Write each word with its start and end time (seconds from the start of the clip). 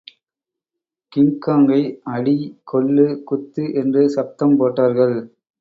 கிங்காங்கை 1.11 1.79
அடி, 2.13 2.35
கொல்லு, 2.63 3.07
குத்து 3.23 3.65
என்று 3.73 4.03
சப்தம் 4.09 4.57
போட்டார்கள். 4.57 5.17